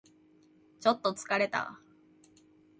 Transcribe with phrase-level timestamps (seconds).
[0.79, 1.79] ちょっと疲れた